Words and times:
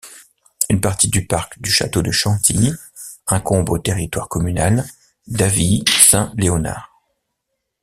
Une 0.67 0.81
partie 0.81 1.09
du 1.09 1.27
parc 1.27 1.61
du 1.61 1.69
château 1.69 2.01
de 2.01 2.09
Chantilly 2.09 2.73
incombe 3.27 3.69
au 3.69 3.77
territoire 3.77 4.29
communal 4.29 4.83
d'Avilly-Saint-Léonard. 5.27 6.91